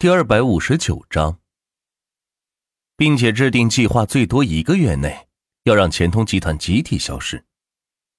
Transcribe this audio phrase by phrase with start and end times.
[0.00, 1.40] 第二百五十九章，
[2.96, 5.26] 并且制定计划，最多一个月内
[5.64, 7.44] 要让钱通集团集体消失。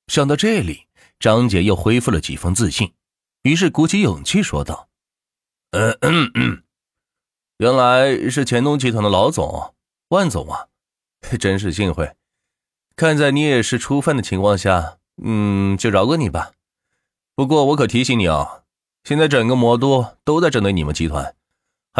[0.07, 0.87] 想到这里，
[1.19, 2.91] 张姐又恢复了几分自信，
[3.43, 4.89] 于是鼓起勇气说道
[5.71, 6.63] ：“嗯嗯嗯，
[7.59, 9.73] 原来是钱通集团的老总
[10.09, 10.67] 万总啊，
[11.39, 12.13] 真是幸会。
[12.97, 16.51] 看在你也是初犯的情况下，嗯，就饶过你吧。
[17.35, 18.65] 不过我可提醒你啊，
[19.05, 21.33] 现在整个魔都都在针对你们集团。”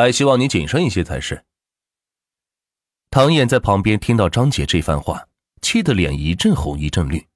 [0.01, 1.43] 还希望你谨慎一些才是。
[3.11, 5.27] 唐燕在旁边听到张姐这番话，
[5.61, 7.27] 气得脸一阵红一阵绿。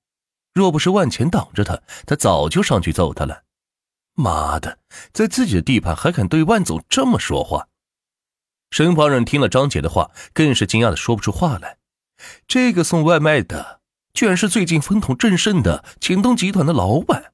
[0.54, 3.44] 若不是万钱挡着他，他早就上去揍他了。
[4.14, 4.78] 妈的，
[5.12, 7.68] 在自己的地盘还敢对万总这么说话！
[8.70, 11.80] 身旁人听了张姐的话，更是惊讶的说不出话来。
[12.48, 13.82] 这个送外卖的，
[14.14, 17.34] 居然是最近风头正盛的秦东集团的老板。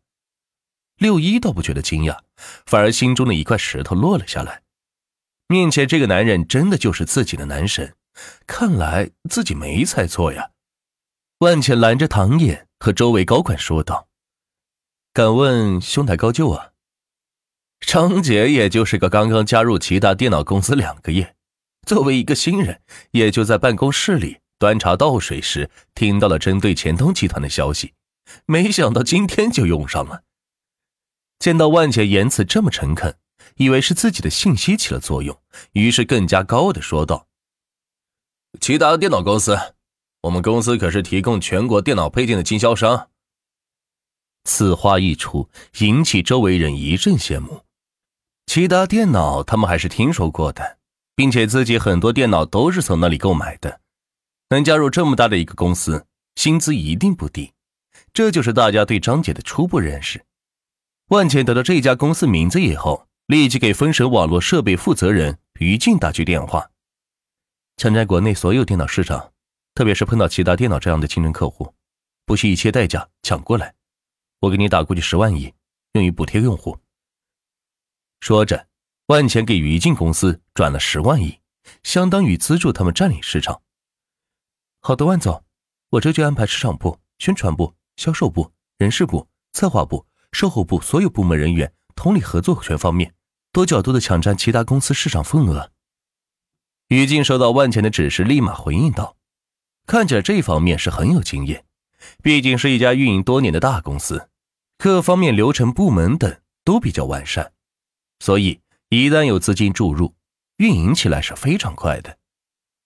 [0.98, 2.20] 六一倒不觉得惊讶，
[2.66, 4.64] 反而心中的一块石头落了下来。
[5.52, 7.96] 面前这个男人真的就是自己的男神，
[8.46, 10.52] 看来自己没猜错呀。
[11.40, 14.08] 万茜拦着唐野和周围高管说道
[15.12, 16.74] ：“敢问兄台高就啊？”
[17.82, 21.36] 张姐也就是个刚刚加入齐大电脑公司两个月，
[21.88, 27.96] 作为一个新人，也就在办公室里端茶倒水时听到了针对钱通集团的消息，
[28.46, 30.22] 没想到今天就用上了。
[31.40, 33.18] 见到万姐言辞这么诚恳。
[33.60, 35.38] 以为是自己的信息起了作用，
[35.74, 37.28] 于是更加高的说道
[38.62, 39.58] ：“其他电脑公司，
[40.22, 43.10] 我们公司可是提供全国电脑配件的经销商。”
[44.46, 47.66] 此话一出，引起周围人一阵羡慕。
[48.46, 50.78] 其他电脑他们还是听说过的，
[51.14, 53.82] 并且自己很多电脑都是从那里购买的。
[54.52, 57.52] 能加入这么大的一个公司，薪资一定不低。
[58.14, 60.24] 这就是大家对张姐的初步认识。
[61.10, 63.06] 万茜得到这家公司名字以后。
[63.30, 66.72] 立即给分神网络设备负责人于静打去电话，
[67.78, 69.34] 抢占国内所有电脑市场，
[69.76, 71.76] 特别是碰到其他电脑这样的竞争客户，
[72.26, 73.76] 不惜一切代价抢过来。
[74.40, 75.54] 我给你打过去十万亿，
[75.92, 76.76] 用于补贴用户。
[78.20, 78.66] 说着，
[79.06, 81.38] 万钱给于静公司转了十万亿，
[81.84, 83.62] 相当于资助他们占领市场。
[84.80, 85.46] 好的，万总，
[85.92, 93.14] 我这就安排市场部、宣传部、销售部、人事部、策划部、售后部所有部门人员通力合作全方面。
[93.60, 95.70] 多角度的抢占其他公司市场份额。
[96.88, 99.18] 于静收到万钱的指示，立马回应道
[99.86, 101.66] ：“看起来这方面是很有经验，
[102.24, 104.30] 毕竟是一家运营多年的大公司，
[104.78, 107.52] 各方面流程、部门等都比较完善，
[108.22, 110.16] 所以一旦有资金注入，
[110.56, 112.18] 运营起来是非常快的。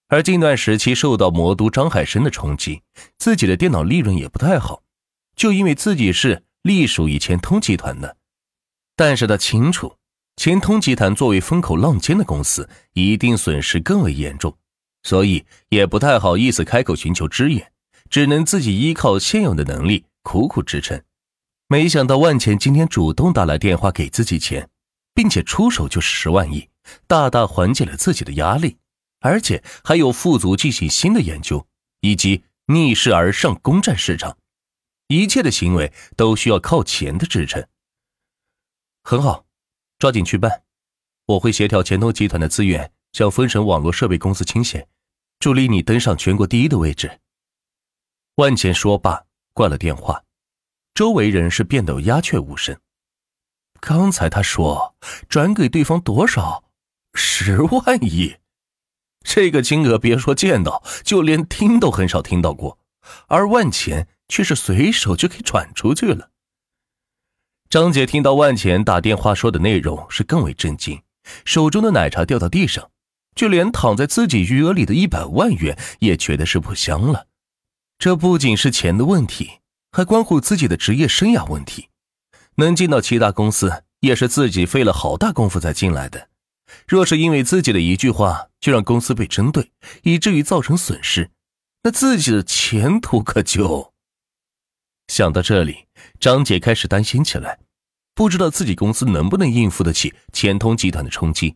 [0.07, 2.81] 而近段时期受到魔都张海生的冲击，
[3.19, 4.81] 自己的电脑利润也不太好，
[5.35, 8.17] 就因为自己是隶属于前通集团的，
[8.95, 9.97] 但是他清楚。”
[10.36, 14.58] 钱通集团作为风口浪尖的公司，一定损失更为严重，
[15.04, 17.72] 所以也不太好意思开口寻求支援，
[18.10, 21.02] 只能自己依靠现有的能力苦苦支撑。
[21.68, 24.70] 没想到万钱今天主动打来电话给自己钱，
[25.14, 26.68] 并且出手就是十万亿，
[27.08, 28.78] 大大缓解了自己的压力，
[29.22, 31.66] 而且还有富足进行新的研究，
[32.02, 34.38] 以及逆势而上攻占市场，
[35.08, 37.66] 一切的行为都需要靠钱的支撑。
[39.04, 39.46] 很好。
[40.00, 40.64] 抓紧去办，
[41.26, 44.88] 我会协调钱通集团的资源，向分神网络设备公司倾斜，
[45.40, 47.20] 助力你登上全国第一的位置。
[48.36, 50.24] 万钱说罢，挂了电话。
[50.94, 52.78] 周围人是变得鸦雀无声。
[53.80, 54.96] 刚才他说
[55.28, 56.66] 转给对方多少？
[57.16, 58.38] 十万亿，
[59.24, 62.80] 这个金额别说见到，就连听都很少听到过，
[63.28, 66.32] 而万钱却是随手就给转出去了。
[67.73, 71.01] 张姐听到万钱打电话说的内容，是更为震惊，
[71.44, 72.91] 手中的奶茶掉到地上，
[73.34, 77.25] 就连躺在自己余额里的一百万元也觉得是不香了。
[77.97, 79.53] 这不仅是钱的问题，
[79.91, 81.89] 还关乎自己的职业生涯问题。
[82.57, 86.29] 能进到七大公司，也是自己费了好大功夫才进来的。
[86.88, 89.72] 若是因为自己的一句话就让公司被针对，
[90.03, 91.31] 以至于造成损失，
[91.81, 93.92] 那自己的前途可就……
[95.14, 95.86] 想到这里，
[96.20, 97.60] 张姐开始担心起来。
[98.16, 101.56] 不知道自己公司能不能应付得起钱通集团的冲击，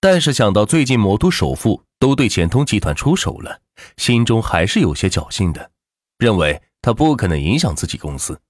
[0.00, 3.60] 但是想到最近魔都首富都对钱通集团出手了，
[3.98, 5.70] 心中还是有些侥幸的，
[6.18, 8.40] 认为他不可能影响自己公司，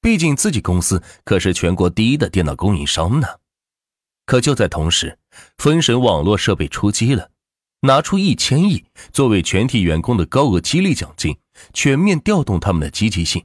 [0.00, 3.26] 毕竟自己公司可是全国第一的电脑供应商呢。
[4.24, 5.18] 可就在同时，
[5.58, 7.30] 分神网络设备出击了，
[7.80, 11.36] 拿出一千亿作为全体员工的高额激励奖金，
[11.72, 13.44] 全面调动他们的积极性，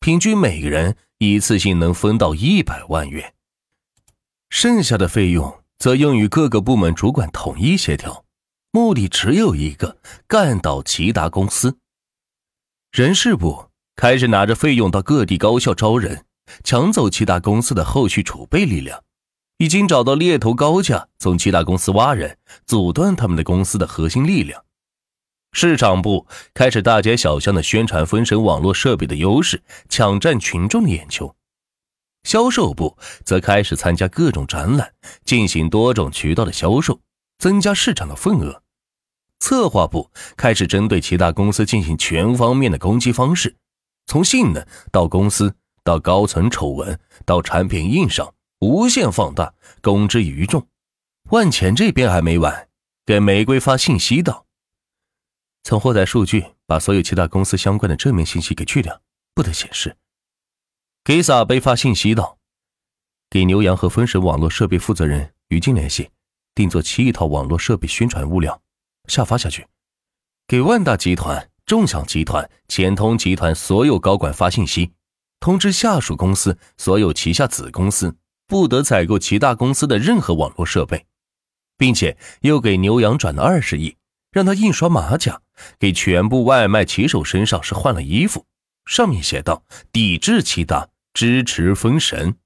[0.00, 0.96] 平均每个人。
[1.20, 3.34] 一次性能分到一百万元，
[4.50, 8.24] 剩下的费用则用于各个部门主管统一协调，
[8.70, 9.98] 目的只有一个：
[10.28, 11.78] 干倒齐达公司。
[12.92, 16.24] 人事部开始拿着费用到各地高校招人，
[16.62, 19.02] 抢走齐达公司的后续储备力量，
[19.56, 24.64] 已经找到猎头高价从齐达公司挖人，阻断他们的公司的核心力量。
[25.60, 26.24] 市场部
[26.54, 31.34] 开始大街小巷的宣传分神网络设备的优势，抢占群众的眼球；
[32.22, 34.92] 销售部则开始参加各种展览，
[35.24, 37.00] 进行多种渠道的销售，
[37.40, 38.62] 增加市场的份额；
[39.40, 43.56] 策划部开始针对其他公司进行全方面的攻击方式，
[44.06, 46.96] 从性能到公司到高层丑闻
[47.26, 49.52] 到产品硬伤，无限放大，
[49.82, 50.64] 公之于众。
[51.30, 52.68] 万钱这边还没完，
[53.04, 54.44] 给玫瑰发信息道。
[55.62, 59.02] 从货载数据把所有其他公司相关的正面信息给去掉，
[59.34, 59.96] 不得显示。
[61.04, 62.38] 给撒贝发信息道
[63.28, 66.10] ：“给牛羊和分神网络设备负责人于静联系，
[66.54, 68.62] 定做七亿套网络设备宣传物料，
[69.08, 69.66] 下发下去。
[70.46, 74.92] 给万达集团、众享集团、钱通集团所有高管发信息，
[75.40, 78.16] 通知下属公司所有旗下子公司
[78.46, 81.06] 不得采购其他公司的任何网络设备，
[81.76, 83.96] 并且又给牛羊转了二十亿。”
[84.30, 85.40] 让他印刷马甲，
[85.78, 88.46] 给全部外卖骑手身上是换了衣服，
[88.84, 92.36] 上面写道：“抵制其达，支持封神。”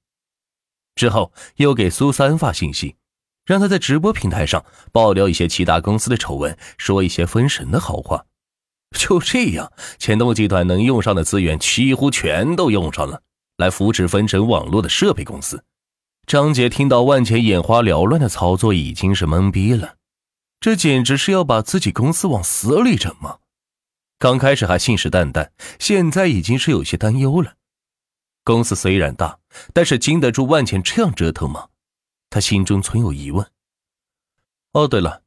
[0.95, 2.97] 之后又给苏三发信息，
[3.45, 8.27] 让他在直播平台上爆料一些其他公司的丑闻，说一些封神的好话。
[8.97, 13.23] 就这样，钱东集团能用上的资源几乎全都用上了，
[13.57, 15.65] 来扶持分神网络的设备公司。
[16.27, 19.95] 张杰听到万钱眼花缭乱的操作，已经是懵逼了。
[20.63, 23.41] 这简直是要把自己公司往死里整吗？
[24.21, 25.51] 刚开始还信誓旦旦，
[25.81, 27.57] 现在已经是有些担忧了。
[28.45, 29.41] 公司虽然大，
[29.73, 31.71] 但是经得住万钱这样折腾吗？
[32.31, 33.45] 他心中存有疑问。
[34.71, 35.25] 哦，对了，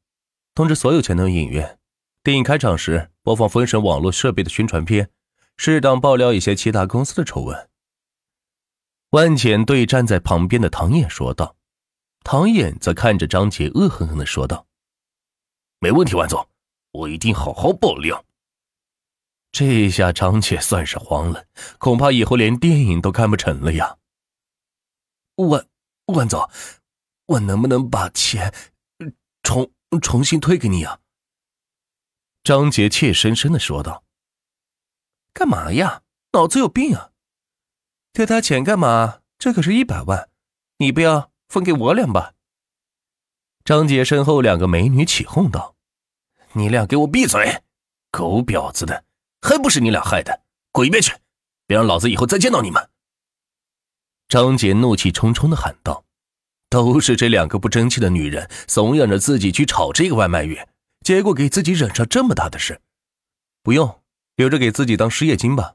[0.54, 1.80] 通知所有全能影院，
[2.24, 5.10] 电影开场时播放封神网络设备的宣传片，
[5.58, 7.70] 适当爆料一些其他公司的丑闻。
[9.10, 11.58] 万浅对站在旁边的唐衍说道，
[12.24, 14.66] 唐衍则看着张杰，恶狠狠地说道。
[15.80, 16.48] 没问题，万总，
[16.92, 18.24] 我一定好好爆料。
[19.52, 21.46] 这下张姐算是慌了，
[21.78, 23.98] 恐怕以后连电影都看不成了呀。
[25.36, 25.68] 万
[26.08, 26.50] 万总，
[27.26, 28.54] 我能不能把钱
[29.44, 31.00] 重重新退给你啊？
[32.44, 34.04] 张杰怯生生的说道。
[35.34, 36.04] 干嘛呀？
[36.34, 37.12] 脑子有病啊！
[38.14, 39.22] 退他钱干嘛？
[39.38, 40.30] 这可是一百万，
[40.78, 42.35] 你不要分给我两吧？
[43.66, 45.76] 张姐身后两个美女起哄道
[46.54, 47.64] ：“你俩给我闭嘴！
[48.12, 49.04] 狗婊子的，
[49.42, 50.44] 还不是你俩害的！
[50.72, 51.12] 滚一边去，
[51.66, 52.90] 别让老子以后再见到你们！”
[54.30, 56.06] 张姐怒气冲冲的喊道
[56.70, 60.70] ：“都是这两个不争气的女人怂恿着自己去炒这个外卖员，
[61.02, 62.80] 结果给自己惹上这么大的事。
[63.64, 64.04] 不用，
[64.36, 65.74] 留着给自己当失业金吧。”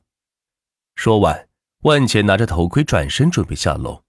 [0.94, 1.48] 说完，
[1.80, 4.04] 万茜拿着头盔转身准备下楼。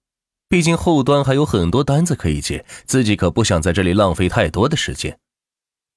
[0.52, 5.18] 毕竟后端还有很多单子可以接，自己可不想在这里浪费太多的时间。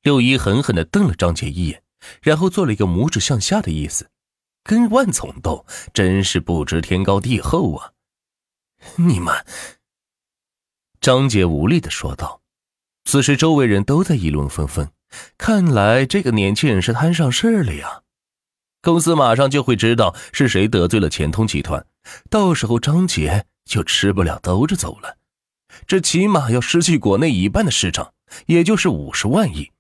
[0.05, 1.83] 六一狠狠地瞪了张杰一眼，
[2.23, 4.11] 然后做了一个拇指向下的意思。
[4.62, 7.91] 跟万总斗，真是不知天高地厚啊！
[8.95, 9.35] 你们，
[11.01, 12.41] 张杰无力地说道。
[13.05, 14.89] 此时周围人都在议论纷纷，
[15.37, 18.03] 看来这个年轻人是摊上事了呀。
[18.81, 21.84] 公司马上就会知道是谁得罪了钱通集团，
[22.31, 23.46] 到时候张杰。
[23.65, 25.17] 就吃不了兜着走了，
[25.87, 28.13] 这起码要失去国内一半的市场，
[28.47, 29.71] 也就是五十万亿。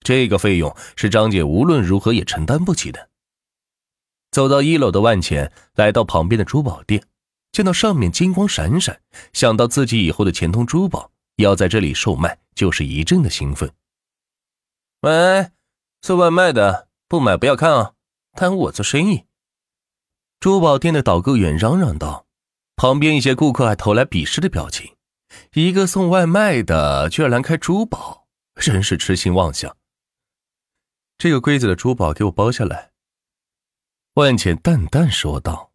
[0.00, 3.10] 这个费用是张姐无论如何也承担不起的。
[4.30, 7.04] 走到一楼的万钱来到旁边的珠宝店，
[7.52, 9.00] 见到上面金光闪闪，
[9.32, 13.70] 想到自己以后的钱通珠宝要在这里售卖，就是一阵的兴奋。
[15.00, 15.50] 喂，
[16.02, 17.92] 送外卖的，不买不要看啊，
[18.32, 19.24] 耽误我做生意。
[20.38, 22.26] 珠宝店的导购员嚷嚷道。
[22.80, 24.96] 旁边一些顾客还投来鄙视的表情，
[25.52, 29.76] 一个送外卖的居然来开珠宝，真是痴心妄想。
[31.18, 32.92] 这个柜子的珠宝给我包下来。
[34.14, 35.69] 万茜淡淡说道。